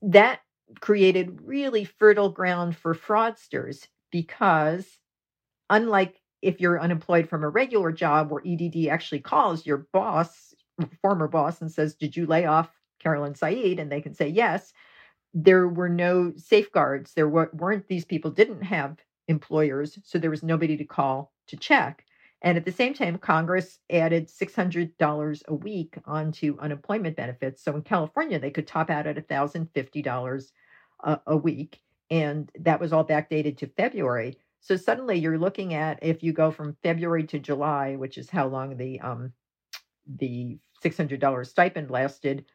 that 0.01 0.41
created 0.79 1.41
really 1.43 1.85
fertile 1.85 2.29
ground 2.29 2.75
for 2.75 2.93
fraudsters 2.93 3.87
because 4.11 4.85
unlike 5.69 6.21
if 6.41 6.59
you're 6.61 6.79
unemployed 6.79 7.27
from 7.29 7.43
a 7.43 7.49
regular 7.49 7.91
job 7.91 8.29
where 8.29 8.43
EDD 8.45 8.87
actually 8.89 9.19
calls 9.19 9.65
your 9.65 9.87
boss, 9.91 10.53
former 11.01 11.27
boss, 11.27 11.61
and 11.61 11.71
says, 11.71 11.95
Did 11.95 12.15
you 12.15 12.25
lay 12.25 12.45
off 12.45 12.69
Carolyn 12.99 13.35
Said? 13.35 13.79
And 13.79 13.91
they 13.91 14.01
can 14.01 14.13
say 14.13 14.27
yes. 14.27 14.73
There 15.33 15.67
were 15.67 15.89
no 15.89 16.33
safeguards. 16.37 17.13
There 17.13 17.27
weren't, 17.27 17.87
these 17.87 18.05
people 18.05 18.31
didn't 18.31 18.61
have 18.63 18.97
employers, 19.27 19.99
so 20.03 20.17
there 20.17 20.29
was 20.29 20.43
nobody 20.43 20.77
to 20.77 20.85
call 20.85 21.33
to 21.47 21.57
check. 21.57 22.05
And 22.41 22.57
at 22.57 22.65
the 22.65 22.71
same 22.71 22.93
time, 22.93 23.17
Congress 23.17 23.79
added 23.89 24.29
$600 24.29 25.41
a 25.47 25.53
week 25.53 25.97
onto 26.05 26.57
unemployment 26.59 27.15
benefits. 27.15 27.63
So 27.63 27.75
in 27.75 27.81
California, 27.81 28.39
they 28.39 28.51
could 28.51 28.67
top 28.67 28.89
out 28.89 29.07
at 29.07 29.27
$1,050 29.27 30.51
a, 31.03 31.19
a 31.25 31.37
week 31.37 31.79
and 32.09 32.51
that 32.59 32.79
was 32.79 32.93
all 32.93 33.05
backdated 33.05 33.57
to 33.57 33.67
February. 33.67 34.37
So 34.59 34.75
suddenly 34.75 35.17
you're 35.17 35.37
looking 35.37 35.73
at 35.73 35.99
if 36.01 36.23
you 36.23 36.33
go 36.33 36.51
from 36.51 36.77
February 36.83 37.23
to 37.25 37.39
July, 37.39 37.95
which 37.95 38.17
is 38.17 38.29
how 38.29 38.47
long 38.47 38.77
the 38.77 38.99
um 39.01 39.33
the 40.05 40.57
six 40.81 40.97
hundred 40.97 41.19
dollars 41.19 41.49
stipend 41.49 41.91
lasted, 41.91 42.45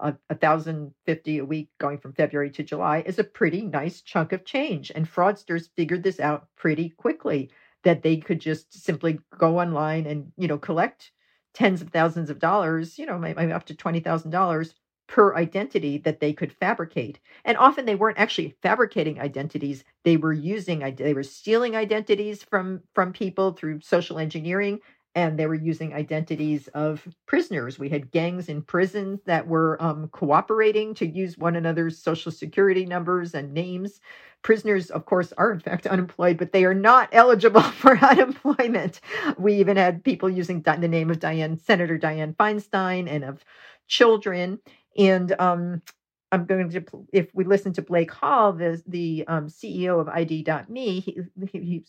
a 0.00 0.34
thousand 0.34 0.92
fifty 1.06 1.38
a 1.38 1.44
week 1.44 1.68
going 1.78 1.98
from 1.98 2.12
February 2.12 2.50
to 2.50 2.62
July 2.62 3.02
is 3.06 3.18
a 3.18 3.24
pretty 3.24 3.62
nice 3.62 4.00
chunk 4.02 4.32
of 4.32 4.44
change. 4.44 4.90
And 4.94 5.08
fraudsters 5.08 5.68
figured 5.76 6.02
this 6.02 6.18
out 6.20 6.48
pretty 6.56 6.90
quickly 6.90 7.50
that 7.84 8.02
they 8.02 8.16
could 8.16 8.40
just 8.40 8.72
simply 8.82 9.20
go 9.38 9.60
online 9.60 10.06
and 10.06 10.32
you 10.36 10.48
know 10.48 10.58
collect 10.58 11.12
tens 11.54 11.82
of 11.82 11.90
thousands 11.90 12.30
of 12.30 12.38
dollars, 12.38 12.98
you 12.98 13.06
know, 13.06 13.18
maybe 13.18 13.52
up 13.52 13.66
to 13.66 13.74
twenty 13.74 14.00
thousand 14.00 14.30
dollars 14.30 14.74
per 15.12 15.34
identity 15.36 15.98
that 15.98 16.20
they 16.20 16.32
could 16.32 16.50
fabricate. 16.54 17.20
And 17.44 17.58
often 17.58 17.84
they 17.84 17.94
weren't 17.94 18.18
actually 18.18 18.56
fabricating 18.62 19.20
identities. 19.20 19.84
They 20.04 20.16
were 20.16 20.32
using 20.32 20.78
they 20.96 21.12
were 21.12 21.22
stealing 21.22 21.76
identities 21.76 22.42
from 22.42 22.80
from 22.94 23.12
people 23.12 23.52
through 23.52 23.82
social 23.82 24.18
engineering 24.18 24.80
and 25.14 25.38
they 25.38 25.46
were 25.46 25.54
using 25.54 25.92
identities 25.92 26.68
of 26.68 27.06
prisoners. 27.26 27.78
We 27.78 27.90
had 27.90 28.10
gangs 28.10 28.48
in 28.48 28.62
prisons 28.62 29.20
that 29.26 29.46
were 29.46 29.76
um, 29.82 30.08
cooperating 30.08 30.94
to 30.94 31.06
use 31.06 31.36
one 31.36 31.56
another's 31.56 31.98
social 31.98 32.32
security 32.32 32.86
numbers 32.86 33.34
and 33.34 33.52
names. 33.52 34.00
Prisoners, 34.40 34.90
of 34.90 35.04
course, 35.04 35.30
are 35.36 35.52
in 35.52 35.60
fact 35.60 35.86
unemployed, 35.94 36.38
but 36.38 36.52
they 36.52 36.64
are 36.64 36.72
not 36.72 37.10
eligible 37.12 37.60
for 37.82 37.98
unemployment. 37.98 39.02
We 39.36 39.56
even 39.56 39.76
had 39.76 40.02
people 40.02 40.30
using 40.30 40.62
the 40.62 40.88
name 40.88 41.10
of 41.10 41.20
Diane, 41.20 41.58
Senator 41.58 41.98
Dianne 41.98 42.34
Feinstein, 42.34 43.06
and 43.10 43.24
of 43.24 43.44
children. 43.86 44.58
And 44.96 45.34
um, 45.38 45.82
I'm 46.30 46.46
going 46.46 46.70
to, 46.70 46.84
if 47.12 47.28
we 47.34 47.44
listen 47.44 47.72
to 47.74 47.82
Blake 47.82 48.10
Hall, 48.10 48.52
the 48.52 48.82
the 48.86 49.24
um, 49.28 49.48
CEO 49.48 50.00
of 50.00 50.08
ID.me, 50.08 51.00
he, 51.00 51.18
he, 51.52 51.84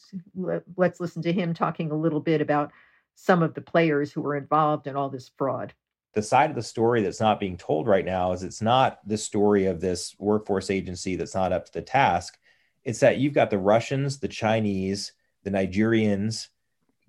let's 0.76 1.00
listen 1.00 1.22
to 1.24 1.34
him 1.34 1.54
talking 1.54 1.92
a 1.92 1.98
little 1.98 2.20
bit 2.20 2.42
about 2.42 2.72
some 3.16 3.42
of 3.42 3.54
the 3.54 3.62
players 3.62 4.12
who 4.12 4.22
were 4.22 4.36
involved 4.36 4.88
in 4.88 4.96
all 4.96 5.10
this 5.10 5.32
fraud. 5.38 5.74
The 6.14 6.22
side 6.22 6.50
of 6.50 6.56
the 6.56 6.62
story 6.62 7.02
that's 7.02 7.20
not 7.20 7.40
being 7.40 7.58
told 7.58 7.88
right 7.88 8.06
now 8.06 8.34
is 8.34 8.44
it's 8.44 8.62
not 8.62 9.00
the 9.08 9.18
story 9.18 9.66
of 9.66 9.82
this 9.82 10.16
workforce 10.20 10.70
agency 10.70 11.16
that's 11.16 11.36
not 11.36 11.54
up 11.54 11.66
to 11.66 11.74
the 11.74 11.82
task. 11.82 12.38
It's 12.84 13.00
that 13.00 13.18
you've 13.18 13.34
got 13.34 13.50
the 13.50 13.58
Russians, 13.58 14.20
the 14.20 14.28
Chinese, 14.28 15.14
the 15.44 15.52
Nigerians, 15.52 16.50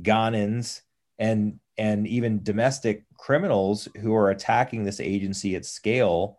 Ghanans, 0.02 0.82
and 1.18 1.58
and 1.76 2.06
even 2.06 2.42
domestic 2.42 3.04
criminals 3.18 3.88
who 4.00 4.14
are 4.14 4.30
attacking 4.30 4.84
this 4.84 5.00
agency 5.00 5.56
at 5.56 5.64
scale. 5.64 6.38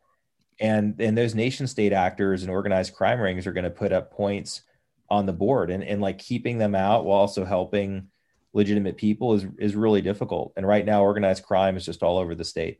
And 0.59 0.99
and 0.99 1.17
those 1.17 1.35
nation 1.35 1.67
state 1.67 1.91
actors 1.91 2.41
and 2.43 2.51
organized 2.51 2.95
crime 2.95 3.19
rings 3.19 3.45
are 3.45 3.53
going 3.53 3.65
to 3.65 3.69
put 3.69 3.91
up 3.91 4.11
points 4.11 4.61
on 5.09 5.25
the 5.25 5.33
board. 5.33 5.69
And, 5.69 5.83
and 5.83 6.01
like 6.01 6.17
keeping 6.17 6.57
them 6.57 6.75
out 6.75 7.05
while 7.05 7.19
also 7.19 7.45
helping 7.45 8.07
legitimate 8.53 8.97
people 8.97 9.33
is 9.33 9.45
is 9.57 9.75
really 9.75 10.01
difficult. 10.01 10.53
And 10.55 10.65
right 10.65 10.85
now 10.85 11.03
organized 11.03 11.43
crime 11.43 11.75
is 11.75 11.85
just 11.85 12.03
all 12.03 12.17
over 12.17 12.35
the 12.35 12.45
state. 12.45 12.79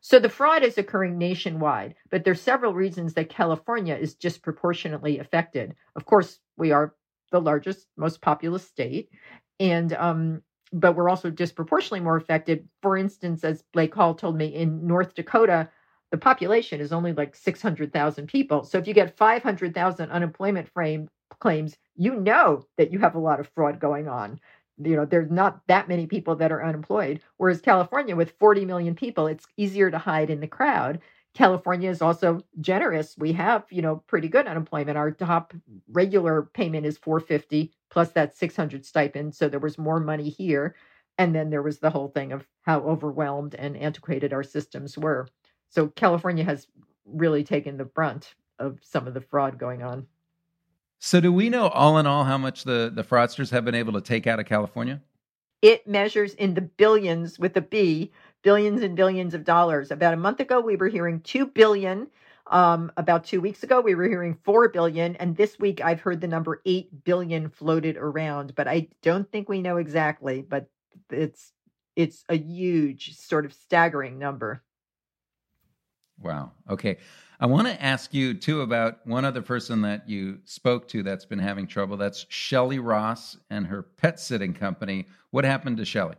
So 0.00 0.18
the 0.18 0.28
fraud 0.28 0.62
is 0.62 0.78
occurring 0.78 1.18
nationwide 1.18 1.94
but 2.10 2.24
there's 2.24 2.40
several 2.40 2.72
reasons 2.74 3.14
that 3.14 3.28
california 3.28 3.96
is 3.96 4.14
disproportionately 4.14 5.18
affected. 5.18 5.74
Of 5.94 6.04
course 6.04 6.38
we 6.56 6.72
are 6.72 6.94
the 7.32 7.40
largest 7.40 7.86
most 7.96 8.20
populous 8.20 8.66
state. 8.66 9.10
And 9.58 9.92
um, 9.92 10.42
but 10.72 10.94
we're 10.94 11.08
also 11.08 11.30
disproportionately 11.30 12.00
more 12.00 12.16
affected. 12.16 12.68
For 12.82 12.96
instance, 12.96 13.44
as 13.44 13.62
Blake 13.72 13.94
Hall 13.94 14.14
told 14.14 14.36
me, 14.36 14.46
in 14.46 14.86
North 14.86 15.14
Dakota, 15.14 15.68
the 16.10 16.18
population 16.18 16.80
is 16.80 16.92
only 16.92 17.12
like 17.12 17.34
600,000 17.34 18.26
people. 18.26 18.64
So 18.64 18.78
if 18.78 18.86
you 18.86 18.94
get 18.94 19.16
500,000 19.16 20.10
unemployment 20.10 20.68
frame 20.68 21.08
claims, 21.40 21.76
you 21.96 22.14
know 22.14 22.64
that 22.78 22.92
you 22.92 22.98
have 23.00 23.14
a 23.14 23.20
lot 23.20 23.40
of 23.40 23.48
fraud 23.54 23.80
going 23.80 24.08
on. 24.08 24.40
You 24.78 24.96
know, 24.96 25.04
there's 25.04 25.30
not 25.30 25.60
that 25.68 25.88
many 25.88 26.06
people 26.06 26.36
that 26.36 26.52
are 26.52 26.64
unemployed. 26.64 27.20
Whereas 27.38 27.60
California, 27.60 28.14
with 28.14 28.34
40 28.38 28.64
million 28.64 28.94
people, 28.94 29.26
it's 29.26 29.46
easier 29.56 29.90
to 29.90 29.98
hide 29.98 30.30
in 30.30 30.40
the 30.40 30.46
crowd. 30.46 31.00
California 31.34 31.90
is 31.90 32.02
also 32.02 32.40
generous. 32.60 33.16
We 33.18 33.32
have, 33.32 33.64
you 33.70 33.82
know, 33.82 33.96
pretty 34.06 34.28
good 34.28 34.46
unemployment. 34.46 34.96
Our 34.96 35.10
top 35.10 35.52
regular 35.90 36.48
payment 36.54 36.86
is 36.86 36.98
450 36.98 37.72
plus 37.90 38.10
that 38.10 38.36
600 38.36 38.84
stipend. 38.84 39.34
So 39.34 39.48
there 39.48 39.60
was 39.60 39.78
more 39.78 40.00
money 40.00 40.28
here. 40.28 40.74
And 41.18 41.34
then 41.34 41.50
there 41.50 41.62
was 41.62 41.78
the 41.78 41.90
whole 41.90 42.08
thing 42.08 42.32
of 42.32 42.46
how 42.62 42.80
overwhelmed 42.80 43.54
and 43.54 43.76
antiquated 43.76 44.32
our 44.32 44.42
systems 44.42 44.98
were. 44.98 45.28
So 45.70 45.88
California 45.88 46.44
has 46.44 46.66
really 47.04 47.44
taken 47.44 47.76
the 47.76 47.84
brunt 47.84 48.34
of 48.58 48.78
some 48.82 49.06
of 49.06 49.14
the 49.14 49.20
fraud 49.20 49.58
going 49.58 49.82
on. 49.82 50.06
So 50.98 51.20
do 51.20 51.32
we 51.32 51.50
know 51.50 51.68
all 51.68 51.98
in 51.98 52.06
all 52.06 52.24
how 52.24 52.38
much 52.38 52.64
the, 52.64 52.90
the 52.94 53.04
fraudsters 53.04 53.50
have 53.50 53.64
been 53.64 53.74
able 53.74 53.92
to 53.94 54.00
take 54.00 54.26
out 54.26 54.40
of 54.40 54.46
California? 54.46 55.00
It 55.62 55.86
measures 55.86 56.34
in 56.34 56.54
the 56.54 56.60
billions 56.60 57.38
with 57.38 57.56
a 57.56 57.60
B 57.60 58.12
billions 58.46 58.80
and 58.80 58.94
billions 58.94 59.34
of 59.34 59.42
dollars. 59.42 59.90
About 59.90 60.14
a 60.14 60.16
month 60.16 60.38
ago, 60.38 60.60
we 60.60 60.76
were 60.76 60.86
hearing 60.86 61.18
2 61.20 61.46
billion. 61.46 62.06
Um, 62.48 62.92
about 62.96 63.24
two 63.24 63.40
weeks 63.40 63.62
ago, 63.62 63.80
we 63.80 63.94
were 63.94 64.08
hearing 64.08 64.38
4 64.44 64.68
billion. 64.68 65.16
And 65.16 65.36
this 65.36 65.58
week, 65.58 65.80
I've 65.84 66.00
heard 66.00 66.20
the 66.20 66.28
number 66.28 66.62
8 66.64 67.04
billion 67.04 67.48
floated 67.48 67.96
around, 67.96 68.54
but 68.54 68.68
I 68.68 68.88
don't 69.02 69.30
think 69.30 69.48
we 69.48 69.60
know 69.60 69.78
exactly, 69.78 70.42
but 70.42 70.68
it's, 71.10 71.52
it's 71.96 72.24
a 72.28 72.36
huge 72.36 73.16
sort 73.16 73.46
of 73.46 73.52
staggering 73.52 74.18
number. 74.18 74.62
Wow. 76.20 76.52
Okay. 76.70 76.98
I 77.38 77.46
want 77.46 77.66
to 77.66 77.82
ask 77.82 78.14
you 78.14 78.32
too 78.32 78.62
about 78.62 79.06
one 79.06 79.24
other 79.24 79.42
person 79.42 79.82
that 79.82 80.08
you 80.08 80.38
spoke 80.44 80.88
to 80.88 81.02
that's 81.02 81.26
been 81.26 81.38
having 81.38 81.66
trouble. 81.66 81.96
That's 81.96 82.24
Shelly 82.30 82.78
Ross 82.78 83.36
and 83.50 83.66
her 83.66 83.82
pet 83.82 84.18
sitting 84.18 84.54
company. 84.54 85.06
What 85.30 85.44
happened 85.44 85.76
to 85.76 85.84
Shelly? 85.84 86.14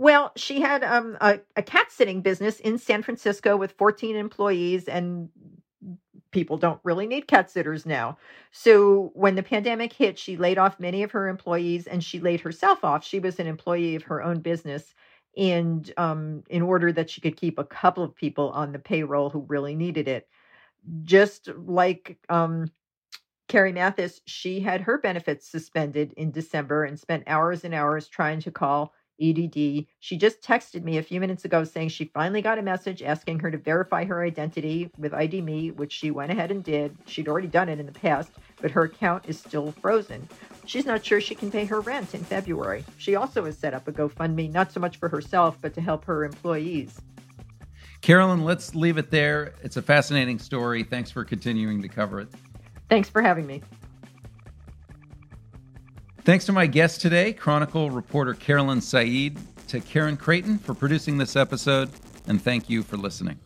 Well, 0.00 0.32
she 0.34 0.62
had 0.62 0.82
um, 0.82 1.18
a, 1.20 1.40
a 1.56 1.62
cat 1.62 1.92
sitting 1.92 2.22
business 2.22 2.58
in 2.58 2.78
San 2.78 3.02
Francisco 3.02 3.54
with 3.58 3.72
14 3.72 4.16
employees, 4.16 4.88
and 4.88 5.28
people 6.30 6.56
don't 6.56 6.80
really 6.84 7.06
need 7.06 7.26
cat 7.28 7.50
sitters 7.50 7.84
now. 7.84 8.16
So 8.50 9.10
when 9.12 9.34
the 9.34 9.42
pandemic 9.42 9.92
hit, 9.92 10.18
she 10.18 10.38
laid 10.38 10.56
off 10.56 10.80
many 10.80 11.02
of 11.02 11.10
her 11.10 11.28
employees 11.28 11.86
and 11.86 12.02
she 12.02 12.18
laid 12.18 12.40
herself 12.40 12.82
off. 12.82 13.04
She 13.04 13.20
was 13.20 13.38
an 13.38 13.46
employee 13.46 13.94
of 13.94 14.04
her 14.04 14.22
own 14.22 14.40
business 14.40 14.94
and 15.36 15.92
um, 15.98 16.44
in 16.48 16.62
order 16.62 16.92
that 16.92 17.10
she 17.10 17.20
could 17.20 17.36
keep 17.36 17.58
a 17.58 17.64
couple 17.64 18.02
of 18.02 18.16
people 18.16 18.50
on 18.52 18.72
the 18.72 18.78
payroll 18.78 19.28
who 19.28 19.44
really 19.48 19.74
needed 19.74 20.08
it. 20.08 20.26
Just 21.04 21.48
like 21.66 22.16
um, 22.30 22.70
Carrie 23.48 23.72
Mathis, 23.72 24.20
she 24.26 24.60
had 24.60 24.80
her 24.82 24.98
benefits 24.98 25.46
suspended 25.46 26.14
in 26.16 26.30
December 26.30 26.84
and 26.84 26.98
spent 26.98 27.24
hours 27.26 27.64
and 27.64 27.74
hours 27.74 28.08
trying 28.08 28.40
to 28.40 28.50
call 28.50 28.94
EDD. 29.20 29.86
She 30.00 30.16
just 30.16 30.42
texted 30.42 30.82
me 30.82 30.98
a 30.98 31.02
few 31.02 31.20
minutes 31.20 31.44
ago 31.44 31.64
saying 31.64 31.90
she 31.90 32.06
finally 32.06 32.42
got 32.42 32.58
a 32.58 32.62
message 32.62 33.02
asking 33.02 33.40
her 33.40 33.50
to 33.50 33.58
verify 33.58 34.04
her 34.04 34.24
identity 34.24 34.90
with 34.98 35.14
ID 35.14 35.42
Me, 35.42 35.70
which 35.70 35.92
she 35.92 36.10
went 36.10 36.32
ahead 36.32 36.50
and 36.50 36.64
did. 36.64 36.96
She'd 37.06 37.28
already 37.28 37.48
done 37.48 37.68
it 37.68 37.80
in 37.80 37.86
the 37.86 37.92
past, 37.92 38.30
but 38.60 38.70
her 38.70 38.82
account 38.84 39.24
is 39.28 39.38
still 39.38 39.72
frozen. 39.72 40.28
She's 40.64 40.86
not 40.86 41.04
sure 41.04 41.20
she 41.20 41.34
can 41.34 41.50
pay 41.50 41.64
her 41.66 41.80
rent 41.80 42.14
in 42.14 42.24
February. 42.24 42.84
She 42.98 43.14
also 43.14 43.44
has 43.44 43.58
set 43.58 43.74
up 43.74 43.88
a 43.88 43.92
GoFundMe, 43.92 44.50
not 44.52 44.72
so 44.72 44.80
much 44.80 44.96
for 44.96 45.08
herself, 45.08 45.58
but 45.60 45.74
to 45.74 45.80
help 45.80 46.04
her 46.04 46.24
employees. 46.24 47.00
Carolyn, 48.00 48.44
let's 48.44 48.74
leave 48.74 48.96
it 48.96 49.10
there. 49.10 49.54
It's 49.62 49.76
a 49.76 49.82
fascinating 49.82 50.38
story. 50.38 50.82
Thanks 50.82 51.10
for 51.10 51.24
continuing 51.24 51.82
to 51.82 51.88
cover 51.88 52.20
it. 52.20 52.28
Thanks 52.88 53.08
for 53.08 53.20
having 53.20 53.46
me. 53.46 53.62
Thanks 56.30 56.44
to 56.44 56.52
my 56.52 56.68
guest 56.68 57.00
today, 57.00 57.32
Chronicle 57.32 57.90
reporter 57.90 58.34
Carolyn 58.34 58.80
Said, 58.80 59.36
to 59.66 59.80
Karen 59.80 60.16
Creighton 60.16 60.58
for 60.58 60.74
producing 60.74 61.18
this 61.18 61.34
episode, 61.34 61.90
and 62.28 62.40
thank 62.40 62.70
you 62.70 62.84
for 62.84 62.96
listening. 62.96 63.36